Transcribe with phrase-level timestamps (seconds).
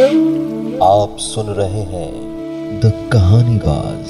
[0.00, 2.10] आप सुन रहे हैं
[2.80, 4.06] द कहानी बाज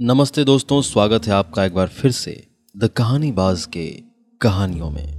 [0.00, 2.46] नमस्ते दोस्तों, स्वागत है आपका एक बार फिर से
[2.76, 4.02] द कहानी बाज के
[4.40, 5.12] कहानियों में।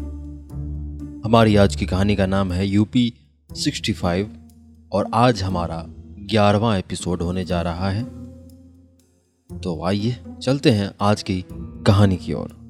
[1.25, 3.13] हमारी आज की कहानी का नाम है यूपी
[3.55, 4.27] 65
[4.91, 5.85] और आज हमारा
[6.19, 8.03] ग्यारहवा एपिसोड होने जा रहा है।
[9.59, 11.45] तो आइए, चलते हैं आज की
[11.87, 12.60] कहानी की ओर।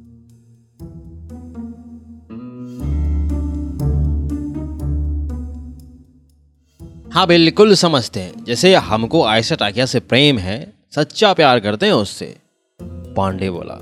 [7.13, 11.93] हाँ बिल्कुल समझते हैं। जैसे हमको आयशा टाकिया से प्रेम है, सच्चा प्यार करते हैं
[11.93, 12.37] उससे।
[12.83, 13.77] पांडे बोला,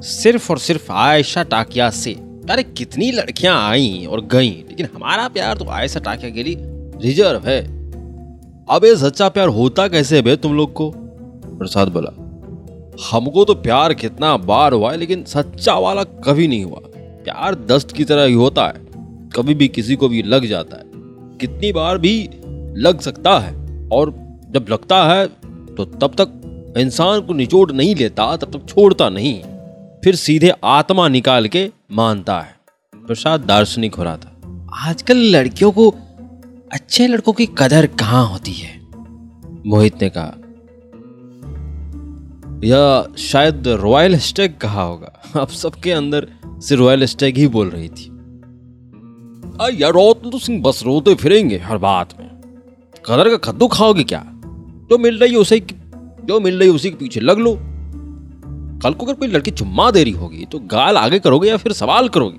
[0.00, 2.12] सिर्फ़ और सिर्फ़ आयशा टाकिया से।
[2.50, 6.56] अरे, कितनी लड़कियाँ आई और गई, लेकिन हमारा प्यार तो आयशा टाकिया के लिए
[7.02, 7.64] रिज़र्व है।
[8.70, 10.92] अब ये सच्चा प्यार होता कैसे बे तुम लोग को?
[11.58, 12.10] प्रसाद बोला,
[13.12, 17.92] हमको तो प्यार कितना बार हुआ है, लेकिन सच्चा वाला कभी नहीं हुआ। प्यार दस्त
[17.92, 18.74] की तरह ही होता है।
[19.36, 20.93] कभी भी किसी को भी लग जाता है।
[21.46, 22.30] कितनी बार भी
[22.78, 23.52] लग सकता है।
[23.92, 24.10] और
[24.50, 25.26] जब लगता है
[25.76, 29.40] तो तब तक इंसान को निचोड़ नहीं लेता तब तक छोड़ता नहीं।
[30.04, 32.54] फिर सीधे आत्मा निकाल के मानता है।
[32.94, 34.30] प्रसाद दार्शनिक हो रहा था।
[34.88, 35.88] आजकल लड़कियों को
[36.72, 38.80] अच्छे लड़कों की कदर कहाँ होती है?
[39.66, 40.34] मोहित ने कहा
[42.64, 46.26] या शायद रॉयल स्टेक कहा होगा। अब सबके अंदर
[46.60, 48.10] से रॉयल स्टेक ही बोल रही थी।
[49.60, 52.28] तुम तो सिंह बस रोते फिरेंगे हर बात में।
[53.06, 54.26] कदर का कद्दू खाओगे क्या?
[54.90, 55.62] जो मिल रही है उसे
[56.24, 57.58] जो मिल रही है उसी के पीछे लग लो।
[58.82, 61.72] कल को अगर कोई लड़की चुम्मा दे रही होगी तो गाल आगे करोगे या फिर
[61.72, 62.38] सवाल करोगे?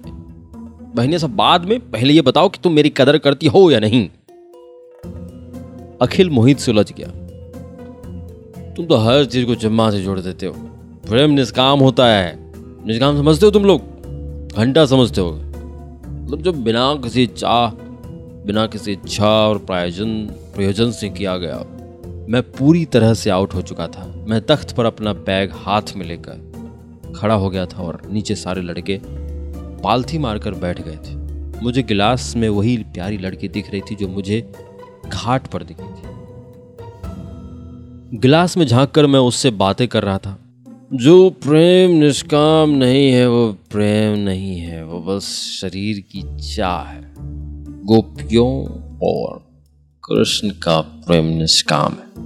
[0.96, 4.10] बहने, सब बाद में पहले ये बताओ कि तुम मेरी कदर करती हो या नहीं।
[6.02, 7.08] अखिल मोहित सुलझ गया।
[8.74, 10.54] तुम तो हर चीज़ को चुम्मा से जोड़ देते हो।
[11.10, 12.54] प्रेम निष्काम होता है।
[12.88, 13.82] निष्काम समझते हो तुम लोग?
[14.58, 15.45] घंटा समझते हो।
[16.26, 17.70] मतलब जो बिना किसी चाह,
[18.46, 20.26] बिना किसी इच्छा और प्रायोजन,
[20.56, 21.58] प्रयोजन से किया गया,
[22.30, 26.06] मैं पूरी तरह से आउट हो चुका था। मैं तख्त पर अपना बैग हाथ में
[26.06, 29.00] लेकर खड़ा हो गया था और नीचे सारे लड़के
[29.84, 31.16] पालथी मारकर बैठ गए थे।
[31.62, 34.52] मुझे गिलास में वही प्यारी लड़की दिख रही थी जो मुझे
[35.06, 36.14] घाट पर दिखी थी।
[38.18, 40.40] गिलास में झाँक कर मैं उससे बातें कर रहा था।
[40.94, 45.24] जो प्रेम निष्काम नहीं है, वो प्रेम नहीं है, वो बस
[45.62, 47.14] शरीर की चाह है।
[47.86, 48.66] गोपियों
[49.04, 49.48] और
[50.10, 52.24] कृष्ण का प्रेम निष्काम है।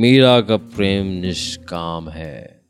[0.00, 2.62] मीरा का प्रेम निष्काम है।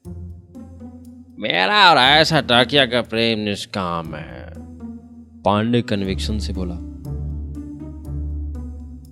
[1.38, 4.54] मेरा और ऐसा टाकिया का प्रेम निष्काम है।
[5.42, 6.74] पांडे कन्विक्शन से बोला।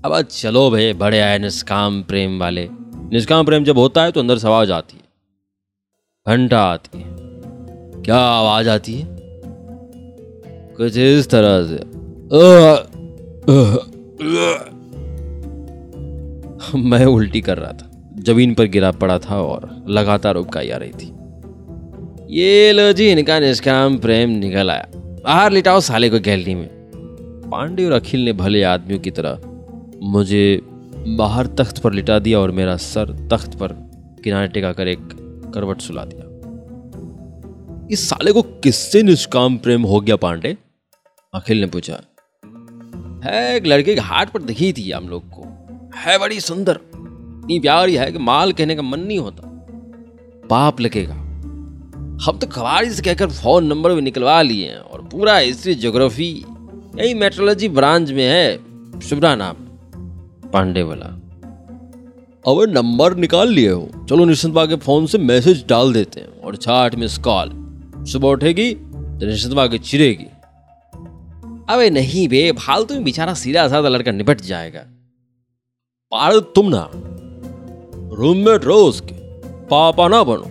[0.05, 2.69] अब चलो भाई बड़े आए निष्काम प्रेम वाले।
[3.13, 5.02] निष्काम प्रेम जब होता है तो अंदर सवाज आती है।
[6.29, 7.05] घंटा आती है।
[8.03, 9.09] क्या आवाज़ आती है?
[10.77, 11.75] कुछ इस तरह से।
[16.79, 20.91] मैं उल्टी कर रहा था। ज़मीन पर गिरा पड़ा था और लगातार उबकाई आ रही
[20.91, 21.13] थी।
[22.31, 26.69] ये लो जी, इनका निष्काम प्रेम निकल आया। बाहर लिटाओ साले को गैलरी में।
[27.51, 29.39] पांडे और अखिल ने भले आदमियों की तरह
[30.03, 30.63] मुझे
[31.09, 33.73] बाहर तख्त पर लिटा दिया और मेरा सर तख्त पर
[34.25, 35.22] किनारे टिका कर एक
[35.55, 36.33] करवट सुला दिया।
[37.91, 40.59] इस साले को किससे निष्काम प्रेम हो गया पांडे?
[41.35, 42.01] अखिल ने पूछा।
[43.25, 45.43] है, एक लड़के के हाथ पर दिखी थी हम लोग को।
[45.97, 46.81] है बड़ी सुंदर।
[47.43, 49.43] इतनी प्यारी है कि माल कहने का मन नहीं होता।
[50.51, 51.15] पाप लगेगा।
[52.23, 56.45] हम तो खबारी से कहकर फ़ोन नंबर भी निकलवा लिए हैं और पूरा हिस्ट्री ज्योग्राफी
[56.99, 58.59] यही मेट्रोलॉजी ब्रांच में है।
[59.01, 59.55] शुभरा नाम।
[60.51, 61.22] पांडे बोला
[62.45, 66.57] अब नंबर निकाल लिए हो। चलो निश्चित के फ़ोन से मैसेज डाल देते हैं और
[66.57, 67.51] छाठ मिस कॉल।
[68.05, 70.25] सुबह उठेगी तो निश्चित के चिरेगी।
[71.69, 74.81] अबे नहीं बे फालतू में बेचारा सीधा साधा लड़का निपट जाएगा।
[76.13, 76.89] पार तुम ना।
[78.19, 79.15] रूममेट रोज के
[79.69, 80.47] पापा ना बनो।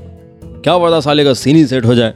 [0.61, 2.13] क्या पता साले का सीनी सेट हो जाए।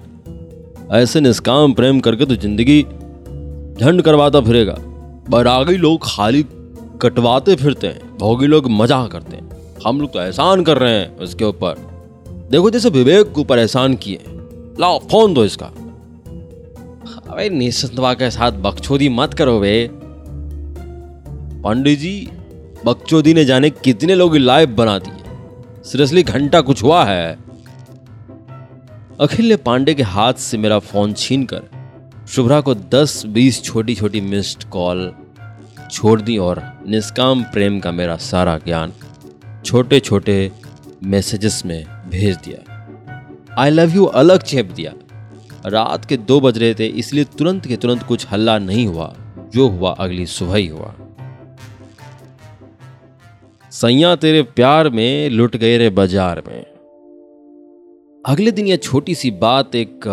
[0.93, 4.75] ऐसे निष्काम प्रेम करके तो ज़िंदगी झंड करवाता फिरेगा।
[5.29, 6.45] बैरागी लोग खाली
[7.01, 9.54] कटवाते फिरते हैं, भोगी लोग मज़ा करते हैं।
[9.85, 11.75] हम लोग तो एहसान कर रहे हैं उसके ऊपर।
[12.51, 14.19] देखो जैसे विवेक के ऊपर एहसान किए।
[14.79, 15.65] लाओ, फ़ोन दो इसका।
[17.25, 19.89] अबे निसंतवा के साथ बकचोदी मत करो बे
[21.63, 22.29] पंडित जी,
[22.85, 27.37] बकचोदी ने जाने कितने लोग लाइव बना दिए सीरियसली घंटा कुछ हुआ है।
[29.19, 31.61] अखिल ने पांडे के हाथ से मेरा फ़ोन छीनकर
[32.27, 35.11] शुभ्रा को 10-20 छोटी छोटी मिस्ड कॉल
[35.91, 38.93] छोड़ दी और निष्काम प्रेम का मेरा सारा ज्ञान
[39.65, 40.51] छोटे छोटे
[41.03, 44.93] मैसेजेस में भेज दिया। आई लव यू अलग चेप दिया।
[45.67, 49.13] रात के दो बज रहे थे, इसलिए तुरंत के तुरंत कुछ हल्ला नहीं हुआ,
[49.53, 50.93] जो हुआ अगली सुबह ही हुआ।
[53.71, 56.61] सैया तेरे प्यार में लुट गए रे बाज़ार में।
[58.25, 60.05] अगले दिन यह छोटी सी बात एक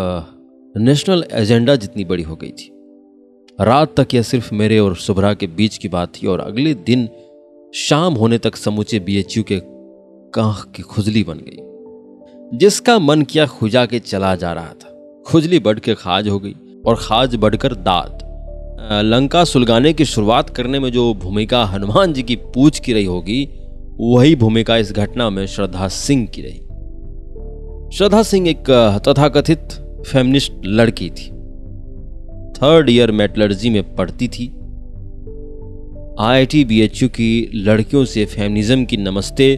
[0.75, 2.69] नेशनल एजेंडा जितनी बड़ी हो गई थी।
[3.59, 7.07] रात तक यह सिर्फ़ मेरे और सुभरा के बीच की बात थी और अगले दिन
[7.73, 9.59] शाम होने तक समूचे बीएचयू के
[10.33, 15.59] कांख की खुजली बन गई, जिसका मन किया खुजा के चला जा रहा था। खुजली
[15.59, 16.55] बढ़ के खाज हो गई
[16.85, 18.19] और खाज बढ़कर दाद
[19.03, 23.43] लंका सुलगाने की शुरुआत करने में जो भूमिका हनुमान जी की पूछ की रही होगी,
[23.99, 28.69] वही भूमिका इस घटना में श्रद्धा सिंह की रही। श्रद्धा सिंह एक
[29.07, 29.67] तथाकथित
[30.07, 31.29] फेमिनिस्ट लड़की थी।
[32.53, 34.53] थर्ड ईयर मेटलर्जी में पढ़ती थी।
[36.19, 39.57] आईआईटी बीएचयू की लड़कियों से फेमिनिज्म की नमस्ते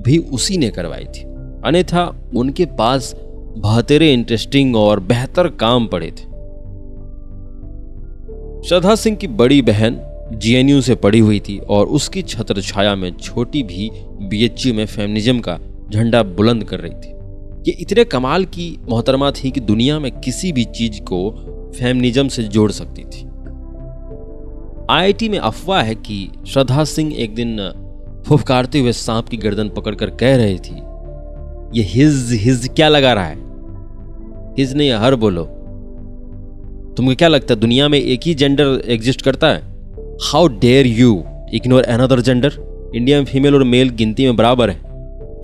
[0.00, 1.20] भी उसी ने करवाई थी।
[1.64, 3.14] अन्यथा उनके पास
[3.58, 6.24] बहतेरे इंटरेस्टिंग और बेहतर काम पड़े थे।
[8.68, 10.00] श्रद्धा सिंह की बड़ी बहन
[10.32, 13.90] जीएनयू से पढ़ी हुई थी और उसकी छत्र छाया में छोटी भी
[14.28, 15.58] बीएचयू में फेमिनिज्म का
[15.92, 17.14] झंडा बुलंद कर रही थी।
[17.70, 21.30] ये इतने कमाल की मोहतरमा थी कि दुनिया में किसी भी चीज़ को
[21.78, 23.25] फेमिनिज्म से जोड़ सकती थी।
[24.90, 26.16] आईआईटी में अफवाह है कि
[26.48, 27.56] श्रद्धा सिंह एक दिन
[28.26, 30.74] फुफकारते हुए सांप की गर्दन पकड़कर कह रही थी,
[31.74, 33.36] ये हिज हिज क्या लगा रहा है?
[34.58, 35.44] हिज नहीं, हर बोलो।
[36.96, 39.60] तुमको क्या लगता है, दुनिया में एक ही जेंडर एग्जिस्ट करता है?
[40.24, 41.12] How dare you
[41.54, 42.52] ignore another gender
[42.94, 44.76] India में फीमेल और मेल गिनती में बराबर है।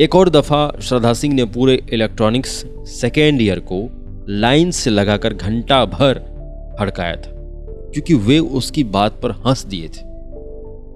[0.00, 3.88] एक और दफ़ा श्रद्धा सिंह ने पूरे इलेक्ट्रॉनिक्स सेकेंड ईयर को
[4.29, 6.25] लाइन से लगाकर घंटा भर
[6.81, 7.41] हड़काया था।
[7.93, 10.05] क्योंकि वे उसकी बात पर हंस दिए थे।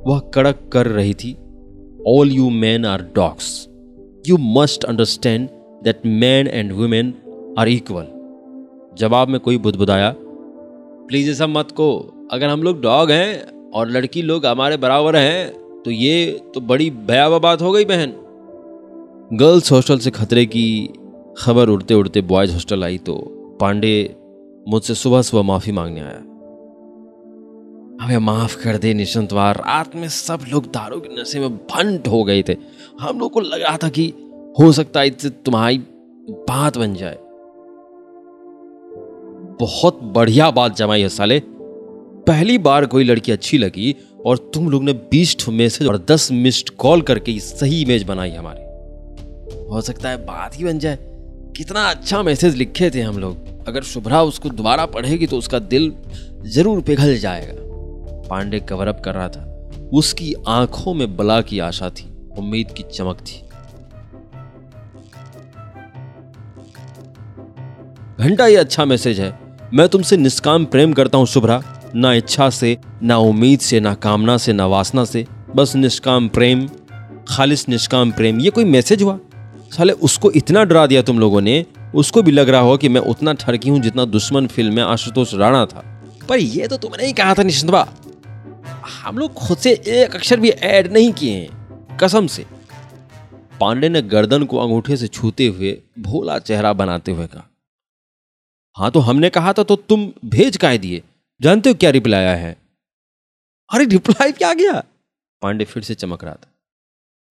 [0.06, 1.32] वह कड़क कर रही थी
[2.08, 3.68] all you man are dogs
[4.28, 5.48] you must understand
[5.84, 7.14] that man and women
[7.58, 8.06] are equal
[8.98, 11.88] जवाब में कोई बुदबुदाया प्लीज़ ऐसा मत को,
[12.32, 16.90] अगर हम लोग डॉग हैं और लड़की लोग हमारे बराबर हैं तो ये तो बड़ी
[16.90, 18.12] भयावह बात हो गई बहन.
[19.32, 20.90] गर्ल्स हॉस्टल से खतरे की
[21.38, 23.16] खबर उड़ते उड़ते बॉयज़ हॉस्टल आई तो
[23.60, 24.14] पांडे
[24.68, 26.22] मुझसे सुबह सुबह माफ़ी मांगने आया।
[28.02, 32.22] हमें माफ़ कर दे निशंतवार रात में सब लोग दारू के नशे में भंट हो
[32.24, 32.56] गए थे।
[33.00, 34.12] हम लोग को लग रहा था कि
[34.60, 35.78] हो सकता है इससे तुम्हारी
[36.48, 37.18] बात बन जाए।
[39.60, 41.40] बहुत बढ़िया बात जमाई है साले।
[42.26, 43.94] पहली बार कोई लड़की अच्छी लगी
[44.26, 48.64] और तुम लोग ने बीस मैसेज और दस मिस्ड कॉल करके सही इमेज बनाई हमारी।
[49.70, 50.98] हो सकता है बात ही बन जाए।
[51.56, 55.92] कितना अच्छा मैसेज लिखे थे हम लोग। अगर शुभ्रा उसको दोबारा पढ़ेगी तो उसका दिल
[56.46, 57.62] ज़रूर पिघल जाएगा।
[58.30, 62.82] पांडे कवर अप कर रहा था। उसकी आँखों में बला की आशा थी, उम्मीद की
[62.82, 63.42] चमक थी।
[68.20, 69.38] घंटा ये अच्छा मैसेज है।
[69.74, 71.62] मैं तुमसे निष्काम प्रेम करता हूँ, शुभ्रा।
[71.94, 75.26] ना इच्छा से, ना उम्मीद से, ना कामना से, ना वासना से।
[75.56, 76.68] बस निष्काम प्रेम,
[77.28, 79.18] खालिश निष्काम प्रेम। ये कोई मैसेज हुआ?
[79.72, 83.00] साले, उसको इतना डरा दिया तुम लोगों ने। उसको भी लग रहा हो कि मैं
[83.00, 85.84] उतना ठरकी हूँ जितना दुश्मन फ़िल्म में आशुतोष राणा था।
[86.28, 87.88] पर ये तो तुमने ही कहा था निशंतबा
[88.88, 92.46] हम लोग खुद से एक अक्षर भी ऐड नहीं किए हैं, कसम से।
[93.60, 97.48] पांडे ने गर्दन को अंगूठे से छूते हुए भोला चेहरा बनाते हुए कहा
[98.76, 101.02] हाँ तो हमने कहा था तो तुम भेज काय दिए
[101.40, 102.56] जानते हो क्या रिप्लाई आया है?
[103.70, 104.82] अरे रिप्लाई क्या गया?
[105.42, 106.50] पांडे फिर से चमक रहा था।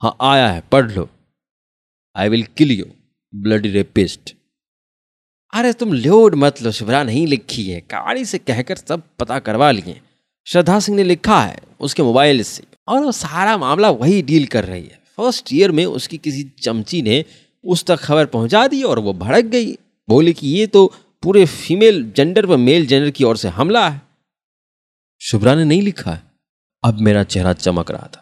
[0.01, 1.09] हाँ आया है, पढ़ लो।
[2.15, 2.85] I will kill you
[3.33, 4.35] blood rapist
[5.53, 9.71] अरे तुम लोड मत लो, शिवरा, नहीं लिखी है। कहानी से कहकर सब पता करवा
[9.71, 10.01] लिए।
[10.47, 14.65] श्रद्धा सिंह ने लिखा है उसके मोबाइल से। और वो सारा मामला वही डील कर
[14.65, 17.23] रही है। फ़र्स्ट ईयर में उसकी किसी चमची ने
[17.63, 19.71] उस तक खबर पहुँचा दी और वो भड़क गई।
[20.07, 20.85] बोले कि ये तो
[21.23, 24.01] पूरे फीमेल जेंडर पर मेल जेंडर की ओर से हमला है।
[25.21, 26.21] शुभ्रा ने नहीं लिखा है।
[26.83, 28.21] अब मेरा चेहरा चमक रहा था।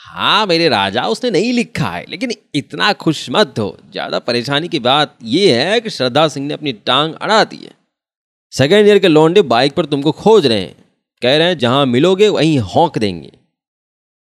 [0.00, 4.78] हाँ मेरे राजा, उसने नहीं लिखा है। लेकिन इतना खुश मत हो। ज़्यादा परेशानी की
[4.78, 7.74] बात यह है कि श्रद्धा सिंह ने अपनी टांग अड़ा दी है।
[8.52, 10.83] सेकेंड ईयर के लौंडे बाइक पर तुमको खोज रहे हैं।
[11.22, 13.32] कह रहे हैं, जहाँ मिलोगे, वहीं हौंक देंगे.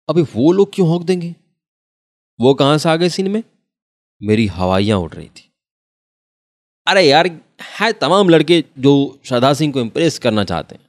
[0.10, 1.36] अभी वो लोग क्यों हौंक देंगे?
[2.42, 3.44] वो कहाँ से आ गए सीन में?
[4.24, 5.52] मेरी हवाइयाँ उड़ रही थी।
[6.88, 7.40] अरे यार,
[7.80, 10.82] है तमाम लड़के जो श्रद्धा सिंह को इंप्रेस करना चाहते हैं।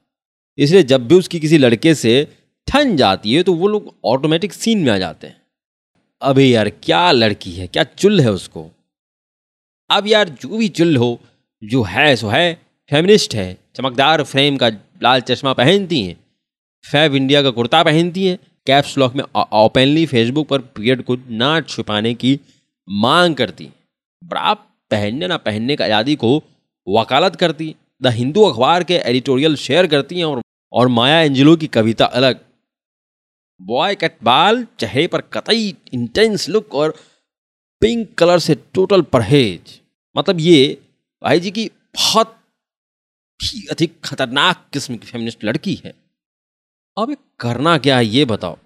[0.59, 4.79] इसलिए जब भी उसकी किसी लड़के से ठन जाती है तो वो लोग ऑटोमेटिक सीन
[4.79, 5.43] में आ जाते हैं।
[6.23, 8.71] अबे यार, क्या लड़की है, क्या चुल है उसको?
[9.91, 11.21] अब यार, जो भी चुल हो,
[11.65, 16.17] जो है, सो है फेमिनिस्ट है, चमकदार फ्रेम का लाल चश्मा पहनती हैं,
[16.85, 21.61] फैब इंडिया का कुर्ता पहनती हैं, कैप्स लॉक में ओपनली फेसबुक पर पीरियड को ना
[21.63, 22.39] छुपाने की
[22.89, 23.69] मांग करती
[24.23, 24.53] ब्रा
[24.91, 26.37] पहनने ना पहनने का आज़ादी को
[26.87, 30.41] वकालत करती द हिंदू अखबार के एडिटोरियल शेयर करती हैं और
[30.73, 32.41] और माया एंजेलो की कविता अलग।
[33.61, 36.95] बॉय कट बाल चेहरे पर कतई इंटेंस लुक और
[37.83, 39.81] पिंक कलर से टोटल परहेज।
[40.17, 40.77] मतलब ये
[41.23, 41.67] भाई जी की
[41.97, 42.37] बहुत
[43.41, 45.93] ही अधिक खतरनाक किस्म की फेमिनिस्ट लड़की है।
[46.97, 48.57] अब करना क्या है ये बताओ।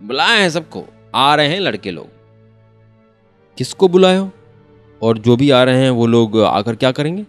[0.00, 2.08] बुलाए हैं सबको। आ रहे हैं लड़के लोग।
[3.58, 4.28] किसको बुलाए
[5.02, 7.24] और जो भी आ रहे हैं वो लोग आकर क्या करेंगे?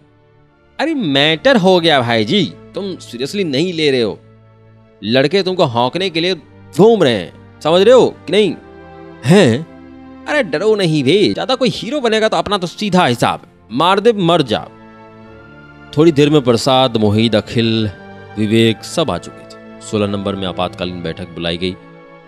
[0.78, 4.18] अरे मैटर हो गया भाई जी। तुम सीरियसली नहीं ले रहे हो।
[5.02, 8.54] लड़के तुमको हौंकने के लिए घूम रहे हैं। समझ रहे हो कि नहीं?
[9.24, 10.24] हैं?
[10.26, 14.12] अरे डरो नहीं भे ज़्यादा कोई हीरो बनेगा तो अपना तो सीधा हिसाब। मार दे
[14.12, 14.66] मर जा।
[15.96, 17.90] थोड़ी देर में प्रसाद, मोहित, अखिल,
[18.38, 21.72] विवेक सब आ चुके थे। सोलह नंबर में आपातकालीन बैठक बुलाई गई।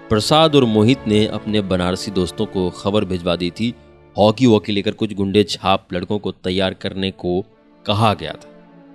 [0.09, 3.75] प्रसाद और मोहित ने अपने बनारसी दोस्तों को खबर भिजवा दी थी,
[4.19, 7.45] हॉकी वॉकी लेकर कुछ गुंडे छाप लड़कों को तैयार करने को
[7.87, 8.49] कहा गया था।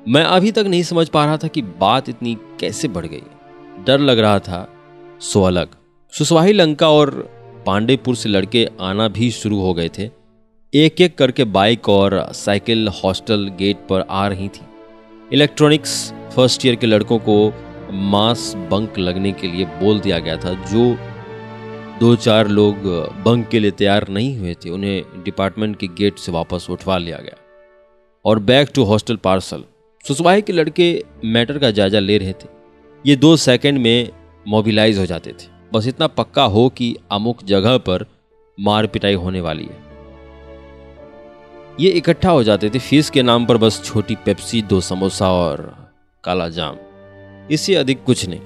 [0.08, 3.24] मैं अभी तक नहीं समझ पा रहा था कि बात इतनी कैसे बढ़ गई।
[3.88, 4.68] डर लग रहा था,
[5.20, 5.68] सो अलग।
[6.12, 7.10] सुसवाही लंका और
[7.66, 10.25] पांडेपुर से लड़के आना भी शुरू हो गए थे।
[10.76, 14.62] एक एक करके बाइक और साइकिल हॉस्टल गेट पर आ रही थी।
[15.34, 17.54] इलेक्ट्रॉनिक्स फ़र्स्ट ईयर के लड़कों को
[17.92, 20.98] मास बंक लगने के लिए बोल दिया गया था, जो
[22.00, 22.76] दो चार लोग
[23.26, 27.18] बंक के लिए तैयार नहीं हुए थे, उन्हें डिपार्टमेंट के गेट से वापस उठवा लिया
[27.18, 27.38] गया।
[28.26, 29.64] और बैक टू हॉस्टल पार्सल।
[30.08, 32.48] सुसवाही के लड़के मैटर का जायजा ले रहे थे।
[33.06, 34.10] ये दो सेकंड में
[34.48, 38.06] मोबिलाइज हो जाते थे। बस इतना पक्का हो कि अमुक जगह पर
[38.60, 39.85] मार पिटाई होने वाली है।
[41.80, 45.90] ये इकट्ठा हो जाते थे फ़ीस के नाम पर बस छोटी पेप्सी दो समोसा और
[46.24, 46.76] काला जाम।
[47.52, 48.40] इससे अधिक कुछ नहीं।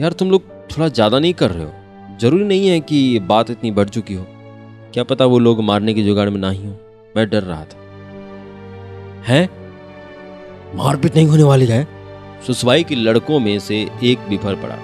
[0.00, 1.72] यार, तुम लोग थोड़ा ज़्यादा नहीं कर रहे हो?
[2.20, 4.26] ज़रूरी नहीं है कि बात इतनी बढ़ चुकी हो।
[4.94, 6.72] क्या पता वो लोग मारने की जुगाड़ में ना ही हो।
[7.16, 7.78] मैं डर रहा था।
[9.26, 9.48] है?
[10.74, 11.88] मारपीट नहीं होने वाली है?
[12.46, 14.78] सुसवाई के लड़कों में से एक बिफर पड़ा।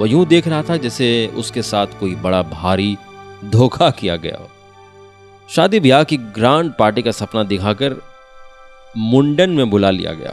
[0.00, 2.96] वह यूँ देख रहा था जैसे उसके साथ कोई बड़ा भारी
[3.44, 4.48] धोखा किया गया हो।
[5.50, 7.94] शादी ब्याह की ग्रांड पार्टी का सपना दिखाकर
[8.96, 10.32] मुंडन में बुला लिया गया।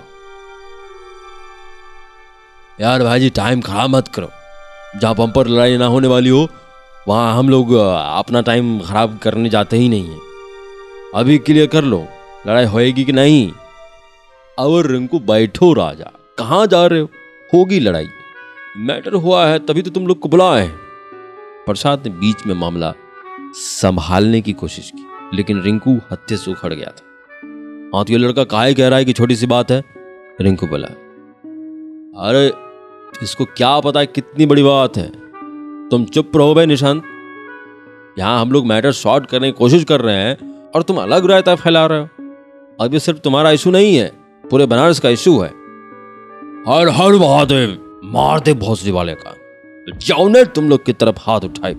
[2.81, 4.29] यार भाई जी टाइम खराब मत करो।
[4.99, 6.47] जहाँ पंपर लड़ाई ना होने वाली हो,
[7.07, 10.19] वहाँ हम लोग अपना टाइम खराब करने जाते ही नहीं है।
[11.15, 12.07] अभी क्लियर कर लो।
[12.47, 13.51] लड़ाई होएगी कि नहीं?
[14.57, 17.09] और रिंकू, बैठो राजा। कहाँ जा रहे हो?
[17.53, 18.07] होगी लड़ाई।
[18.77, 20.67] मैटर हुआ है, तभी तो तुम लोग को बुलाए
[21.65, 22.93] प्रसाद ने बीच में मामला
[23.53, 25.05] संभालने की कोशिश की,
[25.37, 27.03] लेकिन रिंकू हत्या से उखड़ गया था।
[27.95, 29.83] हाँ तो ये लड़का काहे कह रहा है कि छोटी सी बात है?
[30.41, 30.87] रिंकू बोला,
[32.27, 32.51] अरे,
[33.23, 35.11] इसको क्या पता है कितनी बड़ी बात है?
[35.89, 37.03] तुम चुप रहो भाई निशांत
[38.19, 41.55] यहाँ हम लोग मैटर शॉर्ट करने की कोशिश कर रहे हैं और तुम अलग रायता
[41.55, 42.07] फैला रहे हो।
[42.81, 44.11] अब ये सिर्फ़ तुम्हारा इशू नहीं है,
[44.51, 45.49] पूरे बनारस का इशू है।
[46.67, 49.35] हर हर महादेव मार दे वाले का।
[49.97, 51.75] जाओ ने तुम लोग की तरफ़ हाथ उठाए।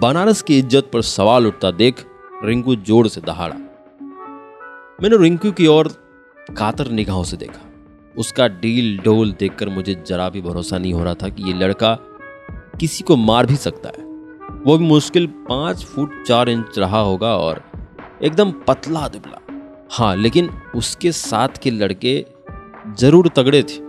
[0.00, 2.04] बनारस की इज़्ज़त पर सवाल उठता देख
[2.44, 3.54] रिंकू ज़ोर से दहाड़ा।
[5.02, 5.88] मैंने रिंकू की ओर
[6.58, 7.66] कातर निगाहों से देखा।
[8.14, 11.94] उसका डील डोल देखकर मुझे जरा भी भरोसा नहीं हो रहा था कि ये लड़का
[12.80, 14.04] किसी को मार भी सकता है।
[14.64, 17.62] वो भी मुश्किल पाँच फुट चार इंच रहा होगा और
[18.22, 19.38] एकदम पतला दुबला।
[19.92, 22.24] हाँ लेकिन उसके साथ के लड़के
[22.98, 23.82] ज़रूर तगड़े थे।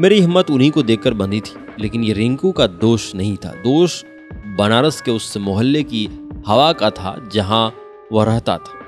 [0.00, 4.02] मेरी हिम्मत उन्हीं को देखकर बंधी थी, लेकिन ये रिंकू का दोष नहीं था। दोष
[4.46, 7.74] बनारस के उस मोहल्ले की हवा का था जहाँ
[8.12, 8.78] वह रहता था।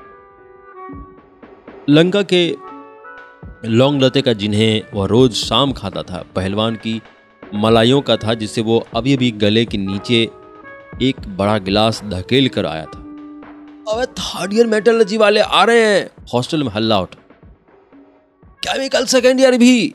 [1.88, 2.56] लंका के
[3.64, 7.02] लौंग लते का जिन्हें वह रोज शाम खाता था, पहलवान की
[7.54, 10.30] मलाइयों का था जिसे वो अभी अभी गले के नीचे
[11.02, 12.98] एक बड़ा गिलास धकेल कर आया था।
[13.88, 17.20] अबे थर्ड ईयर मेटलर्जी वाले आ रहे हैं। हॉस्टल में हल्ला उठा।
[18.44, 19.94] केमिकल सेकेंड ईयर भी?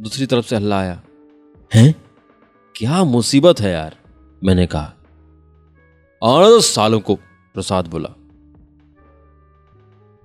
[0.00, 1.02] दूसरी तरफ़ से हल्ला आया।
[1.74, 1.94] हैं?
[2.76, 3.96] क्या मुसीबत है यार?
[4.44, 4.92] मैंने कहा।
[6.24, 7.14] आने दो सालों को
[7.54, 8.08] प्रसाद बोला।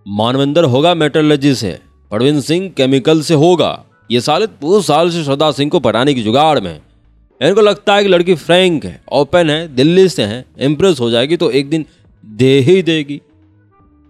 [0.08, 5.51] मानवेंद्र होगा मेटलर्जी से परवीन सिंह केमिकल से होगा। ये साले दो साल से श्रद्धा
[5.51, 6.82] सिंह को पटाने की जुगाड़ में
[7.41, 11.38] इनको लगता है कि लड़की फ्रैंक है, ओपन है, दिल्ली से है इंप्रेस हो जाएगी
[11.38, 11.86] तो एक दिन
[12.25, 13.22] दे ही देगी।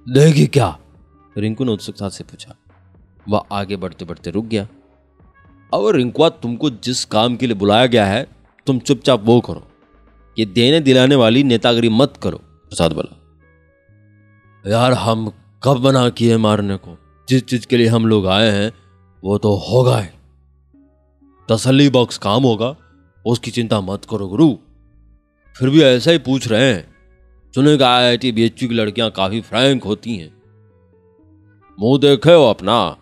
[0.09, 0.79] देगी क्या?
[1.37, 2.55] रिंकू ने उत्सुकता से पूछा।
[3.29, 4.67] वह आगे बढ़ते बढ़ते रुक गया।
[5.73, 8.27] अब रिंकुआ तुमको जिस काम के लिए बुलाया गया है,
[8.67, 9.67] तुम चुपचाप वो करो।
[10.39, 13.17] ये देने दिलाने वाली नेतागिरी मत करो, प्रसाद बोला।
[14.67, 15.31] यार, हम
[15.63, 16.97] कब बना किए मारने को?
[17.29, 18.73] जिस चीज़ के लिए हम लोग आए हैं,
[19.23, 20.07] वो तो होगा ही।
[21.49, 22.75] तसली बॉक्स काम होगा,
[23.25, 24.57] उसकी चिंता मत करो गुरु।
[25.57, 26.95] फिर भी ऐसा ही पूछ रहे हैं।
[27.55, 30.41] सुने का I T B H U की लड़कियाँ काफ़ी फ्रैंक होती हैं।
[31.79, 32.97] मुँह देखे हो अपना।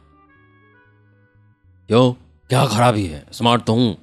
[1.87, 2.13] क्यों?
[2.49, 3.25] क्या खराबी है?
[3.31, 3.97] स्मार्ट तो हूँ।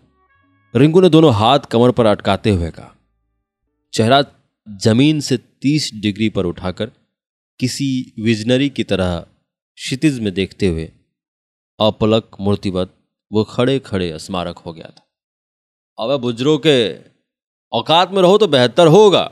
[0.77, 2.96] रिंकू ने दोनों हाथ कमर पर अटकाते हुए कहा।
[3.97, 4.21] चेहरा
[4.67, 6.91] ज़मीन से तीस डिग्री पर उठाकर
[7.61, 10.85] किसी विजनरी की तरह क्षितिज में देखते हुए
[11.79, 12.93] अपलक मूर्तिवत
[13.31, 15.07] वो खड़े खड़े स्मारक हो गया था।
[15.99, 16.77] अब बुजरों के
[17.73, 19.23] औकात में रहो तो बेहतर होगा,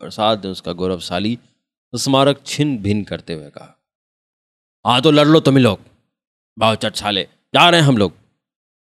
[0.00, 1.38] प्रसाद ने उसका गौरवशाली
[1.92, 3.76] स्मारक छिन भिन करते हुए कहा।
[4.84, 5.78] हाँ तो लड़ लो तुम लोग।
[6.56, 7.22] भाव चट छाले
[7.54, 8.12] जा रहे हैं हम लोग।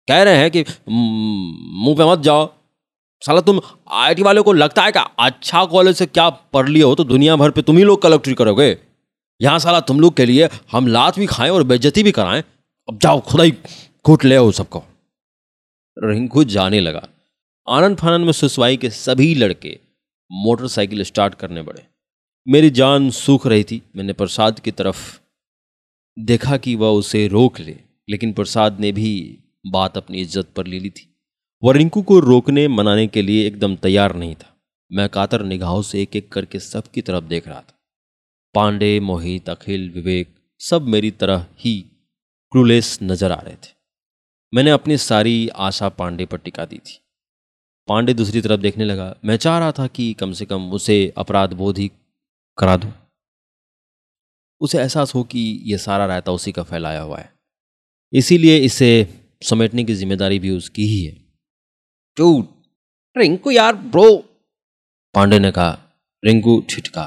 [0.07, 2.56] कह रहे हैं कि मुँह पे मत जाओ।
[3.21, 3.59] साला तुम
[3.97, 7.35] आईटी वाले को लगता है कि अच्छा कॉलेज से क्या पढ़ लिया हो तो दुनिया
[7.35, 8.77] भर पे तुम ही लोग कलेक्ट्री करोगे।
[9.41, 12.43] यहाँ साला तुम लोग के लिए हम लात भी खाएँ और बेज्जती भी कराएँ।
[12.87, 13.51] अब जाओ खुदा ही
[14.05, 14.83] कूट ले आओ सबको।
[15.97, 17.07] रिंकू जाने लगा।
[17.67, 19.77] आनंद फानंद में सुसवाई के सभी लड़के
[20.31, 21.85] मोटरसाइकिल स्टार्ट करने पड़े
[22.47, 24.99] मेरी जान सूख रही थी। मैंने प्रसाद की तरफ़
[26.17, 27.75] देखा कि वह उसे रोक ले,
[28.07, 29.13] लेकिन प्रसाद ने भी
[29.67, 31.09] बात अपनी इज़्ज़त पर ले ली थी।
[31.63, 34.57] वह रिंकू को रोकने मनाने के लिए एकदम तैयार नहीं था।
[34.91, 37.79] मैं कातर निगाहों से एक एक करके सबकी तरफ़ देख रहा था।
[38.53, 41.85] पांडे, मोहित, अखिल, विवेक, सब मेरी तरह ही
[42.51, 43.75] क्रूलेस नज़र आ रहे थे।
[44.53, 46.99] मैंने अपनी सारी आशा पांडे पर टिका दी थी।
[47.87, 51.53] पांडे दूसरी तरफ़ देखने लगा। मैं चाह रहा था कि कम से कम उसे अपराध
[51.53, 51.91] बोध ही
[52.57, 52.93] करा दूँ।
[54.61, 57.33] उसे एहसास हो कि यह सारा रायता उसी का फैलाया हुआ है।
[58.13, 59.07] इसीलिए इसे
[59.43, 61.26] समेटने की ज़िम्मेदारी भी उसकी ही है।
[62.19, 64.17] रिंकू यार ब्रो
[65.13, 65.79] पांडे ने कहा
[66.25, 67.03] रिंकू छिटका.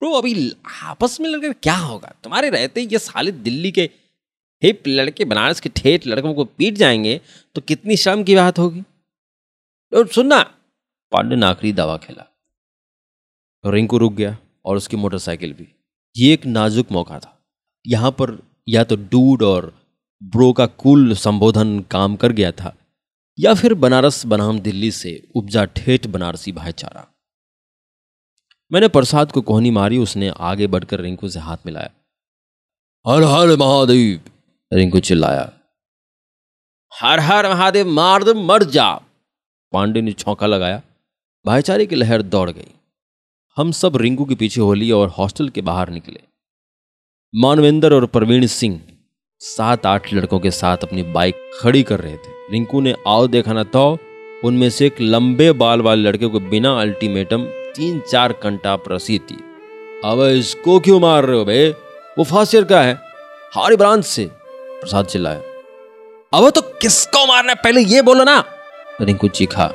[0.00, 2.14] ब्रो अभी आपस में लड़के क्या होगा?
[2.24, 3.90] तुम्हारे रहते ही ये साले दिल्ली के
[4.62, 7.20] हिप लड़के बनारस के ठेठ लड़कों को पीट जाएँगे
[7.54, 8.80] तो कितनी शर्म की बात होगी?
[9.92, 10.42] तो सुनना।
[11.12, 12.24] पांडे ने आखिरी दवा खेला।
[13.66, 15.68] रिंकू रुक गया और उसकी मोटरसाइकिल भी।
[16.16, 17.42] ये एक नाजुक मौका था।
[17.86, 19.82] यहाँ पर या तो डूड और
[20.22, 22.76] ब्रो का कुल संबोधन काम कर गया था।
[23.42, 27.14] या फिर बनारस बनाम दिल्ली से उपजा ठेठ बनारसी भाईचारा।
[28.72, 31.90] मैंने प्रसाद को कोहनी मारी, उसने आगे बढ़कर रिंकू से हाथ मिलाया।
[33.06, 34.20] हर हर महादेव,
[34.72, 35.52] रिंकू चिल्लाया।
[37.00, 38.94] हर हर महादेव, मार मर जा।
[39.72, 40.82] पांडे ने छौका लगाया।
[41.46, 42.74] भाईचारे की लहर दौड़ गई।
[43.56, 46.20] हम सब रिंकू के पीछे होली और हॉस्टल के बाहर निकले।
[47.34, 48.82] मानवेंद्र और प्रवीण सिंह
[49.38, 53.52] सात आठ लड़कों के साथ अपनी बाइक खड़ी कर रहे थे। रिंकू ने आओ देखा
[53.52, 53.98] ना तो
[54.44, 57.44] उनमें से एक लंबे बाल वाले लड़के को बिना अल्टीमेटम
[57.76, 59.38] तीन चार घंटा प्रसिद्ध थी।
[60.04, 61.68] अब इसको क्यों मार रहे हो बे?
[62.18, 62.94] वो फासियर का है।
[63.54, 64.28] हारी ब्रांच से
[64.80, 65.40] प्रसाद चिल्लाया।
[66.32, 68.44] अब तो किसको मारना पहले ये बोलो ना।
[69.00, 69.72] रिंकू चीखा।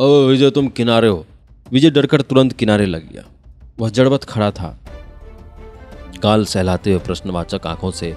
[0.00, 1.26] ओ विजय, तुम किनारे हो।
[1.72, 3.22] विजय डरकर तुरंत किनारे लग गया।
[3.78, 4.78] वह जड़बत खड़ा था।
[6.22, 8.14] गाल सहलाते हुए प्रश्नवाचक आँखों से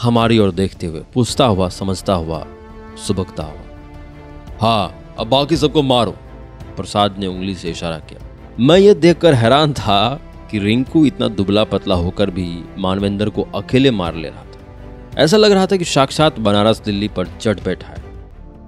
[0.00, 2.46] हमारी ओर देखते हुए, पूछता हुआ, समझता हुआ,
[3.06, 3.60] सुबकता हुआ
[4.60, 6.10] हाँ अब बाकी सबको मारो।
[6.76, 8.20] प्रसाद ने उंगली से इशारा किया।
[8.60, 13.90] मैं ये देखकर हैरान था कि रिंकू इतना दुबला पतला होकर भी मानवेंद्र को अकेले
[13.90, 17.88] मार ले रहा था। ऐसा लग रहा था कि साक्षात बनारस दिल्ली पर चढ़ बैठा
[17.88, 18.02] है।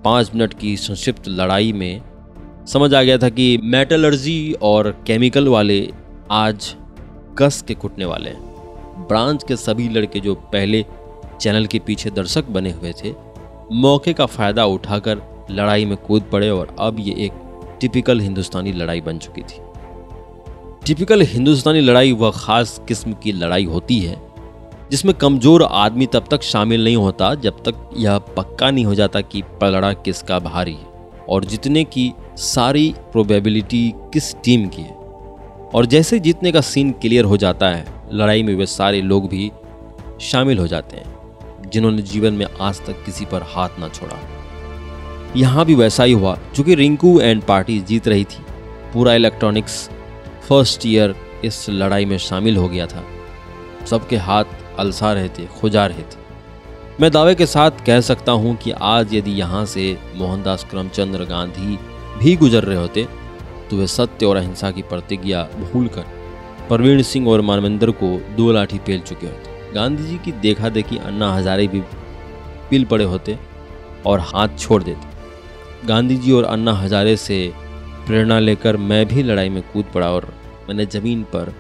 [0.05, 2.03] पाँच मिनट की संक्षिप्त लड़ाई में
[2.67, 5.93] समझ आ गया था कि मेटलर्जी और केमिकल वाले
[6.31, 6.75] आज
[7.39, 8.55] कस के कुटने वाले हैं।
[9.09, 10.85] ब्रांच के सभी लड़के जो पहले
[11.45, 13.13] चैनल के पीछे दर्शक बने हुए थे,
[13.75, 17.33] मौके का फ़ायदा उठाकर लड़ाई में कूद पड़े और अब ये एक
[17.81, 19.61] टिपिकल हिंदुस्तानी लड़ाई बन चुकी थी।
[20.87, 24.17] टिपिकल हिंदुस्तानी लड़ाई वह खास किस्म की लड़ाई होती है,
[24.91, 29.21] जिसमें कमज़ोर आदमी तब तक शामिल नहीं होता जब तक यह पक्का नहीं हो जाता
[29.23, 30.93] कि पलड़ा किसका भारी है
[31.29, 35.03] और जितने की सारी प्रोबेबिलिटी किस टीम की है।
[35.75, 39.51] और जैसे जीतने का सीन क्लियर हो जाता है, लड़ाई में वे सारे लोग भी
[40.23, 41.14] शामिल हो जाते हैं।
[41.75, 44.19] जिन्होंने जीवन में आज तक किसी पर हाथ ना छोड़ा।
[45.37, 48.43] यहाँ भी वैसा ही हुआ, चूँकि रिंकू एंड पार्टी जीत रही थी।
[48.93, 49.89] पूरा इलेक्ट्रॉनिक्स
[50.49, 53.05] फ़र्स्ट ईयर इस लड़ाई में शामिल हो गया था।
[53.87, 54.45] सबके हाथ
[54.79, 56.23] अलसा रहे थे, खुजा रहे थे।
[57.01, 61.79] मैं दावे के साथ कह सकता हूँ कि आज यदि यहाँ से मोहनदास करमचंद्र गांधी
[62.19, 63.07] भी गुजर रहे होते
[63.71, 66.05] तो वे सत्य और अहिंसा की प्रतिज्ञा भूलकर
[66.69, 70.99] प्रवीण सिंह और मानवेंद्र को दो लाठी पेल चुके होते। गांधी जी की देखा देखी
[70.99, 71.81] अन्ना हजारे भी
[72.71, 73.39] पिल पड़े होते
[74.07, 77.53] और हाथ छोड़ देते। गांधी जी और अन्ना हजारे से
[78.07, 80.35] प्रेरणा लेकर मैं भी लड़ाई में कूद पड़ा और
[80.69, 81.55] मैंने ज़मीन पर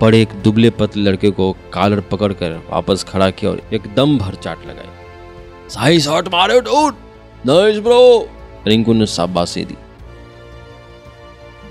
[0.00, 4.66] पड़े एक दुबले पतले लड़के को कालर पकड़कर वापस खड़ा किया और एकदम भर चाट
[4.66, 4.88] लगाई।
[5.68, 6.60] सही शॉट मारे
[7.46, 8.28] नाइस ब्रो!
[8.66, 9.76] रिंकू ने शाबाशी दी।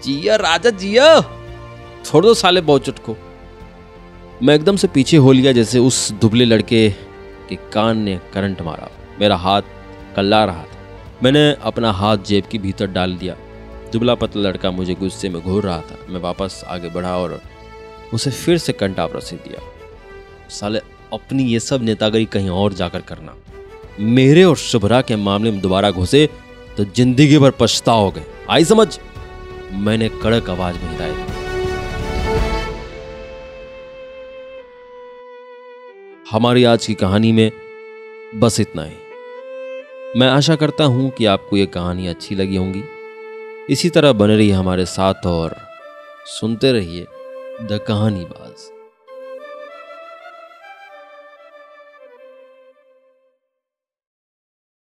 [0.04, 1.22] जिया, राजा जिया!
[2.06, 3.16] छोड़ दो साले बहुचट को।
[4.44, 6.90] मैं एकदम से पीछे हो लिया जैसे उस दुबले लड़के
[7.50, 9.62] के कान ने करंट मारा। मेरा हाथ
[10.16, 10.78] कल्ला रहा था।
[11.24, 13.36] मैंने अपना हाथ जेब के भीतर डाल दिया।
[13.92, 17.42] दुबला पतला लड़का मुझे गुस्से में घूर रहा था। मैं वापस आगे बढ़ा और
[18.14, 19.62] उसे फिर से कंटाप रसीद दिया।
[20.50, 20.80] साले,
[21.14, 23.36] अपनी ये सब नेतागरी कहीं और जाकर करना।
[24.00, 26.30] मेरे और शुभरा के मामले में दोबारा घुसे
[26.78, 29.00] तो ज़िंदगी भर पछताओगे। आई समझ?
[29.74, 31.37] मैंने कड़क आवाज़ में हिदायत
[36.32, 37.52] हमारी आज की कहानी में
[38.36, 38.96] बस इतना ही।
[40.20, 42.84] मैं आशा करता हूँ कि आपको ये कहानी अच्छी लगी होंगी।
[43.70, 45.56] इसी तरह बने रहिए हमारे साथ और
[46.26, 47.08] सुनते रहिए
[47.62, 48.77] द कहानी बाज़